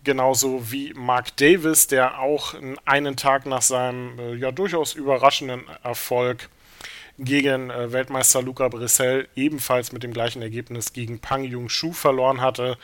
genauso 0.07 0.73
wie 0.73 0.95
Mark 0.95 1.37
Davis, 1.37 1.89
der 1.89 2.21
auch 2.21 2.55
einen 2.87 3.17
Tag 3.17 3.45
nach 3.45 3.61
seinem 3.61 4.19
äh, 4.19 4.35
ja 4.37 4.53
durchaus 4.53 4.95
überraschenden 4.95 5.65
Erfolg 5.83 6.49
gegen 7.19 7.71
äh, 7.71 7.93
Weltmeister 7.93 8.41
Luca 8.41 8.69
Brissell 8.69 9.29
ebenfalls 9.37 9.93
mit 9.93 10.03
dem 10.03 10.13
gleichen 10.13 10.41
Ergebnis 10.41 10.95
gegen 10.95 11.19
Pang 11.19 11.45
Jung 11.45 11.69
Shu 11.69 11.93
verloren 11.93 12.41
hatte. 12.41 12.79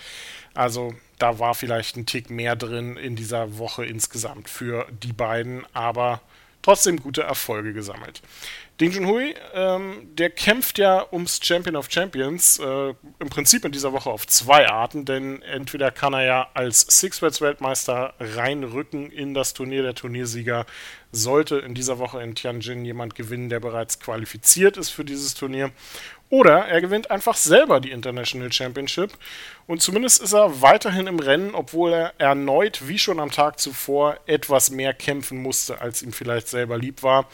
Also 0.53 0.95
da 1.19 1.39
war 1.39 1.55
vielleicht 1.55 1.97
ein 1.97 2.07
Tick 2.07 2.29
mehr 2.29 2.57
drin 2.57 2.97
in 2.97 3.17
dieser 3.17 3.57
Woche 3.57 3.87
insgesamt 3.87 4.51
für 4.51 4.87
die 4.91 5.13
beiden, 5.13 5.65
aber 5.73 6.21
trotzdem 6.61 7.01
gute 7.01 7.23
Erfolge 7.23 7.73
gesammelt. 7.73 8.21
Ding 8.83 8.91
Junhui, 8.91 9.37
ähm, 9.55 10.09
der 10.17 10.29
kämpft 10.29 10.77
ja 10.77 11.07
ums 11.13 11.39
Champion 11.41 11.77
of 11.77 11.87
Champions 11.89 12.59
äh, 12.59 12.95
im 13.21 13.29
Prinzip 13.31 13.65
in 13.65 13.71
dieser 13.71 13.93
Woche 13.93 14.11
auf 14.11 14.27
zwei 14.27 14.69
Arten, 14.69 15.05
denn 15.05 15.41
entweder 15.43 15.93
kann 15.93 16.15
er 16.15 16.25
ja 16.25 16.49
als 16.55 16.81
Six-Welts-Weltmeister 16.81 18.15
reinrücken 18.19 19.13
in 19.13 19.35
das 19.35 19.55
Turnier. 19.55 19.85
Der 19.85 19.95
Turniersieger, 19.95 20.67
sollte 21.13 21.59
in 21.59 21.75
dieser 21.75 22.01
Woche 22.01 22.21
in 22.23 22.35
Tianjin 22.35 22.85
jemand 22.85 23.15
gewinnen, 23.15 23.51
der 23.51 23.61
bereits 23.61 24.01
qualifiziert 24.01 24.77
ist 24.77 24.91
für 24.91 25.05
dieses 25.05 25.35
Turnier, 25.35 25.71
oder 26.29 26.65
er 26.65 26.81
gewinnt 26.81 27.11
einfach 27.11 27.37
selber 27.37 27.79
die 27.79 27.93
International 27.93 28.51
Championship. 28.51 29.13
Und 29.67 29.83
zumindest 29.83 30.23
ist 30.23 30.33
er 30.33 30.61
weiterhin 30.61 31.07
im 31.07 31.21
Rennen, 31.21 31.55
obwohl 31.55 31.93
er 31.93 32.15
erneut, 32.19 32.89
wie 32.89 32.99
schon 32.99 33.21
am 33.21 33.31
Tag 33.31 33.61
zuvor, 33.61 34.19
etwas 34.27 34.71
mehr 34.71 34.95
kämpfen 34.95 35.41
musste, 35.41 35.81
als 35.81 36.03
ihm 36.03 36.13
vielleicht 36.13 36.49
selber 36.49 36.79
lieb 36.79 37.05
war 37.05 37.29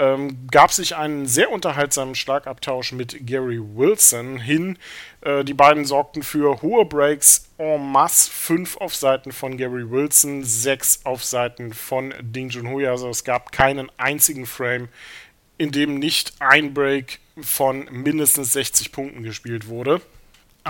ähm, 0.00 0.48
gab 0.50 0.72
sich 0.72 0.96
einen 0.96 1.26
sehr 1.26 1.50
unterhaltsamen 1.50 2.14
Schlagabtausch 2.14 2.92
mit 2.92 3.26
Gary 3.26 3.60
Wilson 3.60 4.38
hin. 4.38 4.78
Äh, 5.20 5.44
die 5.44 5.52
beiden 5.52 5.84
sorgten 5.84 6.22
für 6.22 6.62
hohe 6.62 6.86
Breaks 6.86 7.50
en 7.58 7.92
masse. 7.92 8.30
Fünf 8.30 8.78
auf 8.78 8.96
Seiten 8.96 9.30
von 9.30 9.58
Gary 9.58 9.90
Wilson, 9.90 10.42
sechs 10.42 11.00
auf 11.04 11.22
Seiten 11.22 11.74
von 11.74 12.14
Ding 12.22 12.48
Junhui. 12.48 12.86
Also 12.86 13.10
es 13.10 13.24
gab 13.24 13.52
keinen 13.52 13.92
einzigen 13.98 14.46
Frame, 14.46 14.88
in 15.58 15.70
dem 15.70 15.98
nicht 15.98 16.32
ein 16.38 16.72
Break 16.72 17.18
von 17.38 17.86
mindestens 17.90 18.54
60 18.54 18.92
Punkten 18.92 19.22
gespielt 19.22 19.68
wurde. 19.68 20.00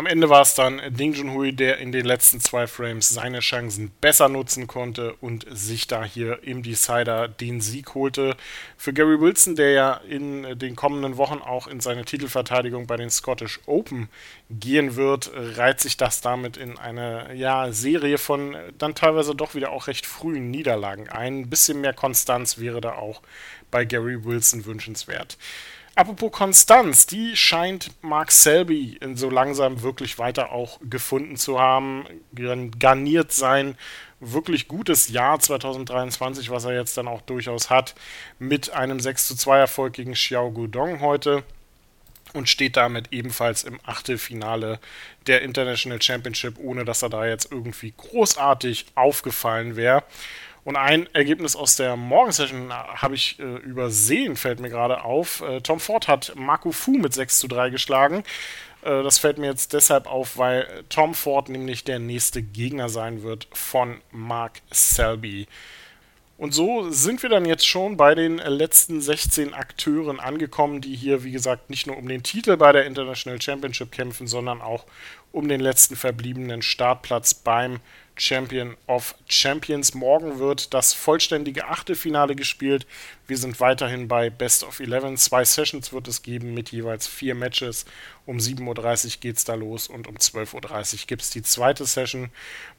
Am 0.00 0.06
Ende 0.06 0.30
war 0.30 0.40
es 0.40 0.54
dann 0.54 0.80
Ding 0.88 1.12
Junhui, 1.12 1.52
der 1.52 1.76
in 1.76 1.92
den 1.92 2.06
letzten 2.06 2.40
zwei 2.40 2.66
Frames 2.66 3.10
seine 3.10 3.40
Chancen 3.40 3.90
besser 4.00 4.30
nutzen 4.30 4.66
konnte 4.66 5.12
und 5.20 5.44
sich 5.50 5.88
da 5.88 6.04
hier 6.04 6.42
im 6.42 6.62
Decider 6.62 7.28
den 7.28 7.60
Sieg 7.60 7.94
holte. 7.94 8.34
Für 8.78 8.94
Gary 8.94 9.20
Wilson, 9.20 9.56
der 9.56 9.72
ja 9.72 9.92
in 10.08 10.58
den 10.58 10.74
kommenden 10.74 11.18
Wochen 11.18 11.42
auch 11.42 11.66
in 11.66 11.80
seine 11.80 12.06
Titelverteidigung 12.06 12.86
bei 12.86 12.96
den 12.96 13.10
Scottish 13.10 13.60
Open 13.66 14.08
gehen 14.48 14.96
wird, 14.96 15.32
reiht 15.34 15.80
sich 15.80 15.98
das 15.98 16.22
damit 16.22 16.56
in 16.56 16.78
eine 16.78 17.34
ja, 17.34 17.70
Serie 17.70 18.16
von 18.16 18.56
dann 18.78 18.94
teilweise 18.94 19.34
doch 19.34 19.54
wieder 19.54 19.70
auch 19.70 19.86
recht 19.86 20.06
frühen 20.06 20.50
Niederlagen 20.50 21.10
ein. 21.10 21.40
Ein 21.40 21.50
bisschen 21.50 21.82
mehr 21.82 21.92
Konstanz 21.92 22.56
wäre 22.56 22.80
da 22.80 22.92
auch 22.92 23.20
bei 23.70 23.84
Gary 23.84 24.24
Wilson 24.24 24.64
wünschenswert. 24.64 25.36
Apropos 25.96 26.32
Konstanz, 26.32 27.06
die 27.06 27.36
scheint 27.36 27.90
Mark 28.02 28.32
Selby 28.32 28.98
so 29.14 29.28
langsam 29.28 29.82
wirklich 29.82 30.18
weiter 30.18 30.52
auch 30.52 30.78
gefunden 30.82 31.36
zu 31.36 31.60
haben. 31.60 32.04
Garniert 32.78 33.32
sein 33.32 33.76
wirklich 34.20 34.68
gutes 34.68 35.08
Jahr 35.08 35.40
2023, 35.40 36.50
was 36.50 36.64
er 36.64 36.74
jetzt 36.74 36.96
dann 36.96 37.08
auch 37.08 37.22
durchaus 37.22 37.70
hat, 37.70 37.94
mit 38.38 38.70
einem 38.70 39.00
6 39.00 39.28
zu 39.28 39.36
2 39.36 39.58
Erfolg 39.58 39.94
gegen 39.94 40.12
Xiao 40.12 40.50
Gudong 40.50 41.00
heute 41.00 41.42
und 42.32 42.48
steht 42.48 42.76
damit 42.76 43.12
ebenfalls 43.12 43.64
im 43.64 43.80
Achtelfinale 43.84 44.78
der 45.26 45.42
International 45.42 46.00
Championship, 46.00 46.58
ohne 46.58 46.84
dass 46.84 47.02
er 47.02 47.08
da 47.08 47.26
jetzt 47.26 47.50
irgendwie 47.50 47.92
großartig 47.96 48.86
aufgefallen 48.94 49.74
wäre. 49.74 50.04
Und 50.64 50.76
ein 50.76 51.08
Ergebnis 51.14 51.56
aus 51.56 51.76
der 51.76 51.96
Morgensession 51.96 52.72
habe 52.72 53.14
ich 53.14 53.38
äh, 53.38 53.42
übersehen, 53.42 54.36
fällt 54.36 54.60
mir 54.60 54.68
gerade 54.68 55.04
auf. 55.04 55.40
Äh, 55.40 55.60
Tom 55.62 55.80
Ford 55.80 56.06
hat 56.06 56.34
Marco 56.36 56.70
Fu 56.70 56.92
mit 56.92 57.14
6 57.14 57.38
zu 57.38 57.48
3 57.48 57.70
geschlagen. 57.70 58.24
Äh, 58.82 59.02
das 59.02 59.18
fällt 59.18 59.38
mir 59.38 59.46
jetzt 59.46 59.72
deshalb 59.72 60.06
auf, 60.06 60.36
weil 60.36 60.84
Tom 60.88 61.14
Ford 61.14 61.48
nämlich 61.48 61.84
der 61.84 61.98
nächste 61.98 62.42
Gegner 62.42 62.88
sein 62.88 63.22
wird 63.22 63.48
von 63.52 64.00
Mark 64.10 64.60
Selby. 64.70 65.46
Und 66.36 66.54
so 66.54 66.90
sind 66.90 67.22
wir 67.22 67.28
dann 67.28 67.44
jetzt 67.44 67.66
schon 67.66 67.98
bei 67.98 68.14
den 68.14 68.38
letzten 68.38 69.02
16 69.02 69.52
Akteuren 69.52 70.18
angekommen, 70.20 70.80
die 70.80 70.96
hier, 70.96 71.22
wie 71.22 71.32
gesagt, 71.32 71.68
nicht 71.68 71.86
nur 71.86 71.98
um 71.98 72.08
den 72.08 72.22
Titel 72.22 72.56
bei 72.56 72.72
der 72.72 72.86
International 72.86 73.40
Championship 73.40 73.92
kämpfen, 73.92 74.26
sondern 74.26 74.62
auch 74.62 74.86
um 75.32 75.48
den 75.48 75.60
letzten 75.60 75.96
verbliebenen 75.96 76.62
Startplatz 76.62 77.34
beim 77.34 77.80
Champion 78.20 78.76
of 78.86 79.14
Champions. 79.26 79.94
Morgen 79.94 80.38
wird 80.38 80.74
das 80.74 80.92
vollständige 80.92 81.66
Achtelfinale 81.68 82.36
gespielt. 82.36 82.86
Wir 83.26 83.38
sind 83.38 83.60
weiterhin 83.60 84.08
bei 84.08 84.28
Best 84.28 84.62
of 84.62 84.78
11. 84.78 85.18
Zwei 85.18 85.42
Sessions 85.42 85.90
wird 85.94 86.06
es 86.06 86.20
geben 86.20 86.52
mit 86.52 86.70
jeweils 86.70 87.06
vier 87.06 87.34
Matches. 87.34 87.86
Um 88.26 88.36
7.30 88.36 89.06
Uhr 89.06 89.20
geht 89.20 89.38
es 89.38 89.44
da 89.44 89.54
los 89.54 89.88
und 89.88 90.06
um 90.06 90.16
12.30 90.16 90.92
Uhr 90.92 91.00
gibt 91.06 91.22
es 91.22 91.30
die 91.30 91.42
zweite 91.42 91.86
Session. 91.86 92.28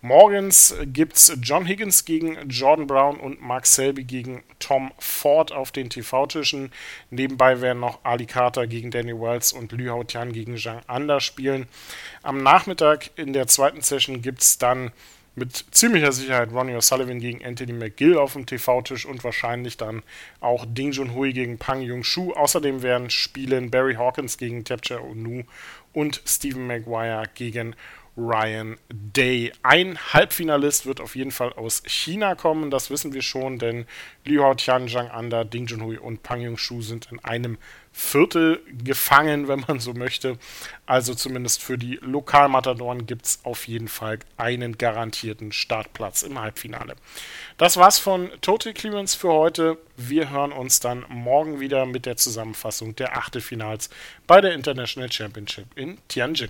Morgens 0.02 0.76
gibt 0.86 1.16
es 1.16 1.36
John 1.42 1.66
Higgins 1.66 2.06
gegen 2.06 2.48
Jordan 2.48 2.86
Brown 2.86 3.20
und 3.20 3.42
Mark 3.42 3.66
Selby 3.66 4.04
gegen 4.04 4.44
Tom 4.60 4.92
Ford 5.00 5.52
auf 5.52 5.72
den 5.72 5.90
TV-Tischen. 5.90 6.72
Nebenbei 7.10 7.62
werden 7.62 7.80
noch 7.80 8.00
Ali 8.04 8.28
Carter 8.28 8.68
gegen 8.68 8.92
Danny 8.92 9.20
Wells 9.20 9.54
und 9.54 9.72
Lü 9.72 9.90
Hao 9.90 10.04
Tian 10.04 10.34
gegen 10.34 10.56
Zhang 10.58 10.82
Anda 10.86 11.20
spielen. 11.20 11.68
Am 12.22 12.44
Nachmittag 12.44 13.10
in 13.16 13.34
der 13.34 13.48
zweiten 13.48 13.82
Session 13.82 14.22
gibt 14.22 14.42
es 14.42 14.60
dann 14.60 14.92
mit 15.36 15.66
ziemlicher 15.72 16.12
Sicherheit 16.12 16.52
Ronnie 16.52 16.76
O'Sullivan 16.76 17.20
gegen 17.20 17.46
Anthony 17.46 17.74
McGill 17.74 18.18
auf 18.18 18.34
dem 18.34 18.46
TV-Tisch 18.46 19.06
und 19.06 19.24
wahrscheinlich 19.24 19.78
dann 19.78 20.04
auch 20.42 20.66
Ding 20.68 20.92
Junhui 20.92 21.32
gegen 21.32 21.58
Pang 21.58 21.82
Yung-Shu. 21.82 22.34
Außerdem 22.34 22.82
werden 22.82 23.10
spielen 23.10 23.72
Barry 23.72 23.96
Hawkins 23.96 24.38
gegen 24.38 24.66
Tapcha 24.66 24.98
Onu 25.00 25.44
und 25.94 26.22
Stephen 26.26 26.68
Maguire 26.68 27.24
gegen 27.34 27.76
Ryan 28.18 28.78
Day. 28.90 29.52
Ein 29.64 29.98
Halbfinalist 29.98 30.86
wird 30.86 31.00
auf 31.00 31.16
jeden 31.16 31.32
Fall 31.32 31.54
aus 31.54 31.84
China 31.86 32.36
kommen, 32.36 32.70
das 32.70 32.90
wissen 32.90 33.14
wir 33.14 33.22
schon, 33.22 33.58
denn 33.58 33.86
Liu 34.26 34.44
Hao 34.44 34.54
Tian, 34.54 34.88
Zhang 34.88 35.10
Anda, 35.10 35.44
Ding 35.44 35.66
Junhui 35.66 35.98
und 35.98 36.22
Pang 36.22 36.42
Yung-Shu 36.42 36.82
sind 36.82 37.10
in 37.12 37.24
einem 37.24 37.58
Viertel 37.94 38.62
gefangen, 38.84 39.48
wenn 39.48 39.66
man 39.68 39.80
so 39.80 39.94
möchte. 39.94 40.38
Also 40.86 41.14
zumindest 41.14 41.62
für 41.62 41.78
die 41.78 42.00
Lokalmatadoren 42.02 43.06
gibt 43.06 43.26
es 43.26 43.40
auf 43.44 43.68
jeden 43.68 43.88
Fall 43.88 44.20
einen 44.38 44.78
garantierten 44.78 45.52
Startplatz 45.52 46.24
im 46.24 46.40
Halbfinale. 46.40 46.96
Das 47.58 47.78
war's 47.78 48.00
von 48.00 48.30
Total 48.42 48.74
Clearance 48.74 49.18
für 49.18 49.32
heute. 49.34 49.78
Wir 49.98 50.30
hören 50.30 50.52
uns 50.52 50.80
dann 50.80 51.06
morgen 51.10 51.60
wieder 51.60 51.86
mit 51.86 52.06
der 52.06 52.18
Zusammenfassung 52.18 52.96
der 52.96 53.18
Achtelfinals 53.18 53.90
bei 54.28 54.42
der 54.42 54.54
International 54.54 55.12
Championship 55.12 55.68
in 55.76 55.98
Tianjin. 56.08 56.50